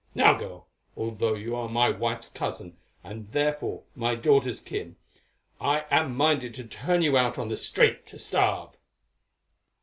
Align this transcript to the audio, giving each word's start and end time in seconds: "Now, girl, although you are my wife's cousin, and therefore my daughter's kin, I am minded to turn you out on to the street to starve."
"Now, 0.15 0.33
girl, 0.33 0.67
although 0.97 1.35
you 1.35 1.55
are 1.55 1.69
my 1.69 1.91
wife's 1.91 2.29
cousin, 2.29 2.75
and 3.03 3.31
therefore 3.33 3.83
my 3.93 4.15
daughter's 4.15 4.59
kin, 4.59 4.95
I 5.59 5.85
am 5.91 6.15
minded 6.17 6.55
to 6.55 6.63
turn 6.63 7.03
you 7.03 7.17
out 7.19 7.37
on 7.37 7.49
to 7.49 7.49
the 7.51 7.57
street 7.61 8.07
to 8.07 8.17
starve." 8.17 8.75